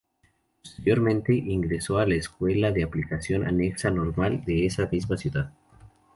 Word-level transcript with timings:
Posteriormente, 0.63 1.31
ingresó 1.35 1.99
a 1.99 2.07
la 2.07 2.15
Escuela 2.15 2.71
de 2.71 2.81
Aplicación 2.83 3.45
anexa 3.45 3.91
Normal 3.91 4.43
de 4.45 4.65
esa 4.65 4.87
misma 4.91 5.15
ciudad. 5.15 5.51